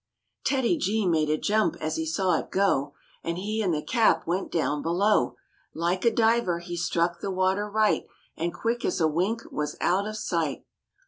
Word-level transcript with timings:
TEDDY 0.45 0.79
G 0.79 1.05
made 1.05 1.29
a 1.29 1.37
jump 1.37 1.75
as 1.79 1.95
he 1.95 2.07
saw 2.07 2.33
it 2.39 2.51
g 2.51 2.57
° 2.59 2.91
And 3.23 3.37
he 3.37 3.61
and 3.61 3.71
the 3.71 3.83
cap 3.83 4.25
went 4.25 4.51
down 4.51 4.81
below. 4.81 5.35
Like 5.75 6.05
a 6.05 6.11
diver 6.11 6.57
he 6.57 6.75
struck 6.75 7.19
the 7.21 7.29
water 7.29 7.69
right 7.69 8.07
And 8.35 8.51
quick 8.51 8.83
as 8.83 8.99
a 8.99 9.07
wink 9.07 9.43
was 9.51 9.77
out 9.79 10.07
of 10.07 10.17
sight. 10.17 10.65